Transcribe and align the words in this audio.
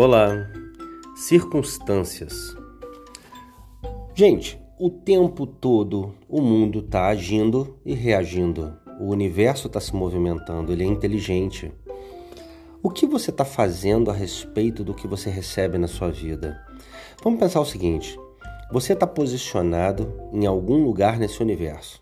Olá, 0.00 0.48
circunstâncias. 1.16 2.56
Gente, 4.14 4.56
o 4.78 4.88
tempo 4.88 5.44
todo 5.44 6.14
o 6.28 6.40
mundo 6.40 6.78
está 6.78 7.08
agindo 7.08 7.76
e 7.84 7.94
reagindo. 7.94 8.78
O 9.00 9.06
universo 9.06 9.66
está 9.66 9.80
se 9.80 9.96
movimentando, 9.96 10.70
ele 10.70 10.84
é 10.84 10.86
inteligente. 10.86 11.72
O 12.80 12.90
que 12.90 13.08
você 13.08 13.30
está 13.30 13.44
fazendo 13.44 14.08
a 14.08 14.14
respeito 14.14 14.84
do 14.84 14.94
que 14.94 15.08
você 15.08 15.30
recebe 15.30 15.78
na 15.78 15.88
sua 15.88 16.12
vida? 16.12 16.64
Vamos 17.24 17.40
pensar 17.40 17.60
o 17.60 17.66
seguinte: 17.66 18.16
você 18.70 18.92
está 18.92 19.04
posicionado 19.04 20.14
em 20.32 20.46
algum 20.46 20.84
lugar 20.84 21.18
nesse 21.18 21.42
universo. 21.42 22.00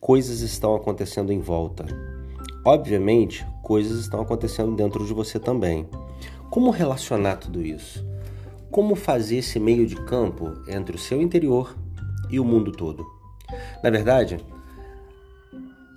Coisas 0.00 0.40
estão 0.40 0.74
acontecendo 0.74 1.32
em 1.32 1.38
volta. 1.38 1.86
Obviamente, 2.64 3.46
coisas 3.62 4.00
estão 4.00 4.22
acontecendo 4.22 4.74
dentro 4.74 5.06
de 5.06 5.14
você 5.14 5.38
também. 5.38 5.88
Como 6.50 6.70
relacionar 6.70 7.36
tudo 7.36 7.62
isso? 7.62 8.06
Como 8.70 8.94
fazer 8.94 9.36
esse 9.36 9.60
meio 9.60 9.86
de 9.86 9.96
campo 9.96 10.54
entre 10.66 10.96
o 10.96 10.98
seu 10.98 11.20
interior 11.20 11.76
e 12.30 12.40
o 12.40 12.44
mundo 12.44 12.72
todo? 12.72 13.06
Na 13.82 13.90
verdade, 13.90 14.38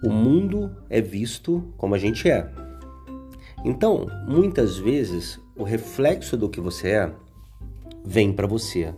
o 0.04 0.10
mundo 0.10 0.76
é 0.90 1.00
visto 1.00 1.74
como 1.78 1.96
a 1.96 1.98
gente 1.98 2.30
é. 2.30 2.50
Então, 3.64 4.08
muitas 4.28 4.78
vezes, 4.78 5.40
o 5.56 5.64
reflexo 5.64 6.36
do 6.36 6.50
que 6.50 6.60
você 6.60 6.90
é 6.90 7.14
vem 8.04 8.34
para 8.34 8.48
você 8.48 8.94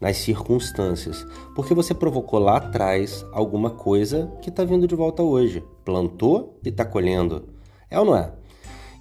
nas 0.00 0.16
circunstâncias, 0.16 1.26
porque 1.54 1.74
você 1.74 1.92
provocou 1.92 2.38
lá 2.38 2.56
atrás 2.56 3.26
alguma 3.32 3.70
coisa 3.70 4.32
que 4.40 4.48
está 4.48 4.64
vindo 4.64 4.86
de 4.86 4.94
volta 4.94 5.22
hoje. 5.22 5.62
Plantou 5.84 6.58
e 6.64 6.68
está 6.68 6.84
colhendo. 6.84 7.48
É 7.90 7.98
ou 7.98 8.04
não 8.04 8.16
é? 8.16 8.32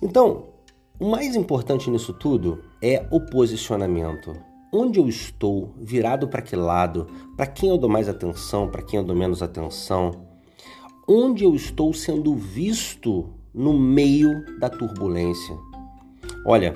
Então, 0.01 0.56
o 0.99 1.09
mais 1.09 1.35
importante 1.35 1.89
nisso 1.89 2.11
tudo 2.11 2.63
é 2.81 3.05
o 3.11 3.19
posicionamento. 3.21 4.35
Onde 4.73 4.99
eu 4.99 5.07
estou, 5.07 5.73
virado 5.77 6.27
para 6.27 6.41
que 6.41 6.55
lado, 6.55 7.07
para 7.35 7.45
quem 7.45 7.69
eu 7.69 7.77
dou 7.77 7.89
mais 7.89 8.09
atenção, 8.09 8.67
para 8.67 8.81
quem 8.81 8.99
eu 8.99 9.05
dou 9.05 9.15
menos 9.15 9.43
atenção, 9.43 10.27
onde 11.07 11.43
eu 11.43 11.55
estou 11.55 11.93
sendo 11.93 12.35
visto 12.35 13.29
no 13.53 13.77
meio 13.77 14.43
da 14.59 14.69
turbulência. 14.69 15.55
Olha, 16.45 16.75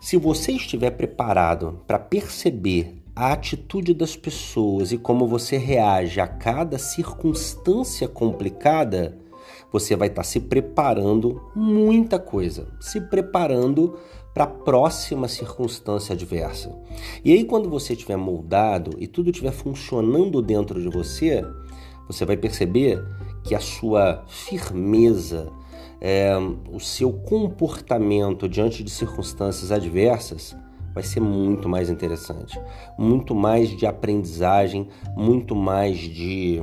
se 0.00 0.16
você 0.16 0.52
estiver 0.52 0.90
preparado 0.90 1.80
para 1.86 1.98
perceber 1.98 3.02
a 3.16 3.32
atitude 3.32 3.94
das 3.94 4.14
pessoas 4.14 4.92
e 4.92 4.98
como 4.98 5.26
você 5.26 5.56
reage 5.56 6.20
a 6.20 6.26
cada 6.28 6.78
circunstância 6.78 8.06
complicada, 8.06 9.18
você 9.72 9.96
vai 9.96 10.08
estar 10.08 10.22
tá 10.22 10.28
se 10.28 10.40
preparando 10.40 11.40
muita 11.54 12.18
coisa, 12.18 12.68
se 12.80 13.00
preparando 13.00 13.98
para 14.34 14.44
a 14.44 14.46
próxima 14.46 15.26
circunstância 15.26 16.12
adversa. 16.12 16.72
E 17.24 17.32
aí, 17.32 17.44
quando 17.44 17.68
você 17.68 17.94
estiver 17.94 18.16
moldado 18.16 18.96
e 18.98 19.06
tudo 19.06 19.30
estiver 19.30 19.52
funcionando 19.52 20.40
dentro 20.40 20.80
de 20.80 20.88
você, 20.88 21.44
você 22.06 22.24
vai 22.24 22.36
perceber 22.36 23.04
que 23.42 23.54
a 23.54 23.60
sua 23.60 24.24
firmeza, 24.28 25.50
é, 26.00 26.32
o 26.70 26.78
seu 26.78 27.12
comportamento 27.12 28.48
diante 28.48 28.84
de 28.84 28.90
circunstâncias 28.90 29.72
adversas 29.72 30.56
vai 30.94 31.02
ser 31.02 31.20
muito 31.20 31.68
mais 31.68 31.90
interessante, 31.90 32.60
muito 32.98 33.34
mais 33.34 33.70
de 33.70 33.86
aprendizagem, 33.86 34.88
muito 35.16 35.54
mais 35.54 35.98
de 35.98 36.60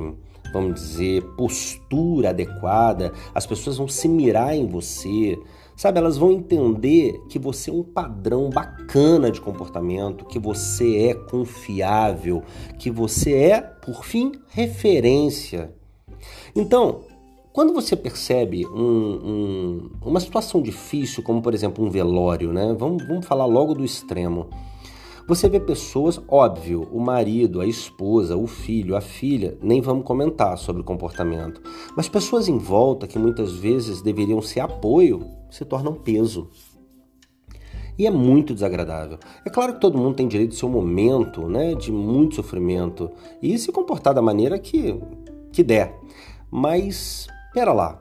vamos 0.56 0.80
dizer, 0.80 1.22
postura 1.36 2.30
adequada, 2.30 3.12
as 3.34 3.46
pessoas 3.46 3.76
vão 3.76 3.86
se 3.86 4.08
mirar 4.08 4.56
em 4.56 4.66
você, 4.66 5.38
sabe? 5.76 5.98
Elas 5.98 6.16
vão 6.16 6.32
entender 6.32 7.20
que 7.28 7.38
você 7.38 7.70
é 7.70 7.74
um 7.74 7.82
padrão 7.82 8.48
bacana 8.50 9.30
de 9.30 9.40
comportamento, 9.40 10.24
que 10.24 10.38
você 10.38 11.08
é 11.08 11.14
confiável, 11.14 12.42
que 12.78 12.90
você 12.90 13.34
é, 13.34 13.60
por 13.60 14.04
fim, 14.04 14.32
referência. 14.48 15.74
Então, 16.54 17.02
quando 17.52 17.72
você 17.72 17.96
percebe 17.96 18.66
um, 18.66 18.80
um, 18.82 19.90
uma 20.02 20.20
situação 20.20 20.60
difícil, 20.60 21.22
como 21.22 21.40
por 21.40 21.54
exemplo 21.54 21.84
um 21.84 21.90
velório, 21.90 22.52
né? 22.52 22.74
Vamos, 22.78 23.06
vamos 23.06 23.26
falar 23.26 23.46
logo 23.46 23.74
do 23.74 23.84
extremo. 23.84 24.48
Você 25.28 25.48
vê 25.48 25.58
pessoas, 25.58 26.20
óbvio, 26.28 26.88
o 26.92 27.00
marido, 27.00 27.60
a 27.60 27.66
esposa, 27.66 28.36
o 28.36 28.46
filho, 28.46 28.94
a 28.94 29.00
filha, 29.00 29.58
nem 29.60 29.80
vamos 29.80 30.04
comentar 30.04 30.56
sobre 30.56 30.82
o 30.82 30.84
comportamento, 30.84 31.60
mas 31.96 32.08
pessoas 32.08 32.46
em 32.46 32.56
volta 32.56 33.08
que 33.08 33.18
muitas 33.18 33.52
vezes 33.54 34.00
deveriam 34.00 34.40
ser 34.40 34.60
apoio 34.60 35.26
se 35.50 35.64
tornam 35.64 35.94
peso. 35.94 36.48
E 37.98 38.06
é 38.06 38.10
muito 38.10 38.54
desagradável. 38.54 39.18
É 39.44 39.50
claro 39.50 39.74
que 39.74 39.80
todo 39.80 39.98
mundo 39.98 40.14
tem 40.14 40.28
direito 40.28 40.52
ao 40.52 40.58
seu 40.58 40.68
momento 40.68 41.48
né, 41.48 41.74
de 41.74 41.90
muito 41.90 42.36
sofrimento 42.36 43.10
e 43.42 43.58
se 43.58 43.72
comportar 43.72 44.14
da 44.14 44.22
maneira 44.22 44.60
que, 44.60 44.96
que 45.50 45.64
der. 45.64 45.98
Mas, 46.48 47.26
pera 47.52 47.72
lá. 47.72 48.00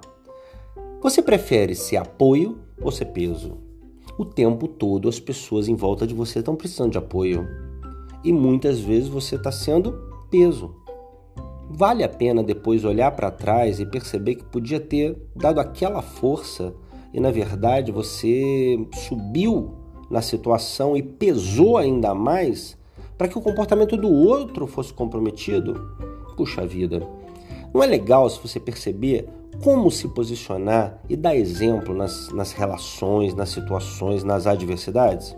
Você 1.02 1.24
prefere 1.24 1.74
ser 1.74 1.98
apoio 1.98 2.60
ou 2.80 2.92
ser 2.92 3.06
peso? 3.06 3.65
O 4.18 4.26
tempo 4.26 4.68
todo 4.68 5.10
as 5.10 5.20
pessoas 5.20 5.68
em 5.68 5.76
volta 5.76 6.08
de 6.08 6.14
você 6.14 6.40
estão 6.40 6.56
precisando 6.56 6.92
de 6.92 6.98
apoio. 6.98 7.48
E 8.24 8.32
muitas 8.32 8.80
vezes 8.80 9.10
você 9.10 9.36
está 9.36 9.52
sendo 9.52 9.94
peso. 10.30 10.76
Vale 11.70 12.04
a 12.04 12.10
pena 12.10 12.44
depois 12.44 12.86
olhar 12.86 13.12
para 13.12 13.32
trás 13.32 13.80
e 13.80 13.86
perceber 13.86 14.36
que 14.36 14.44
podia 14.46 14.80
ter 14.80 15.18
dado 15.36 15.60
aquela 15.60 16.02
força 16.02 16.74
e 17.14 17.20
na 17.20 17.32
verdade 17.32 17.92
você 17.92 18.78
subiu 19.08 19.74
na 20.10 20.22
situação 20.22 20.96
e 20.96 21.02
pesou 21.02 21.78
ainda 21.78 22.14
mais 22.14 22.78
para 23.18 23.28
que 23.28 23.38
o 23.38 23.42
comportamento 23.42 23.98
do 23.98 24.12
outro 24.12 24.68
fosse 24.68 24.94
comprometido? 24.94 25.74
Puxa 26.36 26.66
vida, 26.66 27.02
não 27.74 27.82
é 27.82 27.86
legal 27.86 28.30
se 28.30 28.40
você 28.42 28.60
perceber 28.60 29.28
como 29.64 29.90
se 29.90 30.08
posicionar 30.10 31.00
e 31.10 31.16
dar 31.16 31.36
exemplo 31.36 31.94
nas, 31.94 32.32
nas 32.32 32.52
relações, 32.52 33.34
nas 33.34 33.50
situações, 33.50 34.24
nas 34.24 34.48
adversidades? 34.48 35.36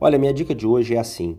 Olha, 0.00 0.18
minha 0.18 0.32
dica 0.32 0.54
de 0.54 0.66
hoje 0.66 0.94
é 0.94 0.98
assim. 0.98 1.38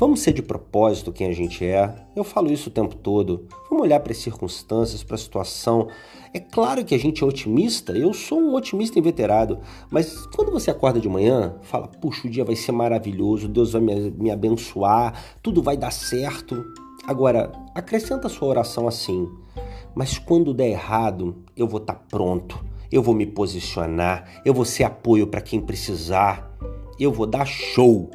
Vamos 0.00 0.20
ser 0.20 0.32
de 0.32 0.40
propósito 0.40 1.12
quem 1.12 1.26
a 1.26 1.32
gente 1.32 1.62
é. 1.62 1.94
Eu 2.16 2.24
falo 2.24 2.50
isso 2.50 2.70
o 2.70 2.72
tempo 2.72 2.94
todo. 2.94 3.46
Vamos 3.68 3.84
olhar 3.84 4.00
para 4.00 4.12
as 4.12 4.18
circunstâncias, 4.18 5.02
para 5.02 5.14
a 5.14 5.18
situação. 5.18 5.88
É 6.32 6.40
claro 6.40 6.82
que 6.84 6.94
a 6.94 6.98
gente 6.98 7.22
é 7.22 7.26
otimista. 7.26 7.92
Eu 7.92 8.14
sou 8.14 8.40
um 8.40 8.54
otimista 8.54 8.98
inveterado. 8.98 9.58
Mas 9.90 10.24
quando 10.34 10.50
você 10.50 10.70
acorda 10.70 10.98
de 10.98 11.06
manhã, 11.06 11.56
fala: 11.60 11.86
puxa, 11.86 12.26
o 12.26 12.30
dia 12.30 12.46
vai 12.46 12.56
ser 12.56 12.72
maravilhoso, 12.72 13.46
Deus 13.46 13.72
vai 13.72 13.82
me, 13.82 14.10
me 14.12 14.30
abençoar, 14.30 15.22
tudo 15.42 15.62
vai 15.62 15.76
dar 15.76 15.90
certo. 15.90 16.64
Agora, 17.06 17.52
acrescenta 17.74 18.26
a 18.26 18.30
sua 18.30 18.48
oração 18.48 18.88
assim: 18.88 19.28
mas 19.94 20.18
quando 20.18 20.54
der 20.54 20.68
errado, 20.68 21.44
eu 21.56 21.66
vou 21.66 21.80
estar 21.80 21.94
tá 21.94 22.04
pronto, 22.08 22.64
eu 22.90 23.02
vou 23.02 23.14
me 23.14 23.26
posicionar, 23.26 24.42
eu 24.44 24.52
vou 24.52 24.64
ser 24.64 24.84
apoio 24.84 25.26
para 25.26 25.40
quem 25.40 25.60
precisar, 25.60 26.50
eu 26.98 27.12
vou 27.12 27.26
dar 27.26 27.46
show. 27.46 28.10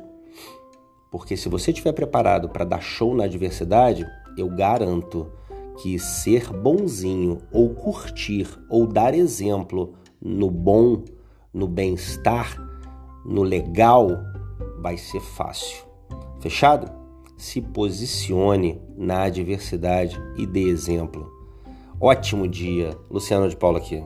Porque 1.11 1.37
se 1.37 1.47
você 1.47 1.71
estiver 1.71 1.93
preparado 1.93 2.49
para 2.49 2.65
dar 2.65 2.81
show 2.81 3.15
na 3.15 3.23
adversidade, 3.23 4.05
eu 4.37 4.49
garanto 4.49 5.31
que 5.81 5.97
ser 5.99 6.51
bonzinho 6.51 7.41
ou 7.51 7.69
curtir 7.73 8.47
ou 8.69 8.85
dar 8.85 9.13
exemplo 9.13 9.93
no 10.21 10.49
bom, 10.49 11.03
no 11.53 11.67
bem-estar, 11.67 12.57
no 13.25 13.43
legal, 13.43 14.09
vai 14.81 14.97
ser 14.97 15.21
fácil. 15.21 15.85
Fechado? 16.39 16.91
Se 17.37 17.61
posicione 17.61 18.81
na 18.97 19.23
adversidade 19.23 20.17
e 20.37 20.45
dê 20.45 20.61
exemplo. 20.61 21.34
Ótimo 21.99 22.47
dia. 22.47 22.97
Luciano 23.09 23.47
de 23.49 23.55
Paula 23.55 23.79
aqui. 23.79 24.03